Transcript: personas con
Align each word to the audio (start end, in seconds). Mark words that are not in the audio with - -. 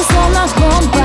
personas 0.00 0.50
con 0.54 0.99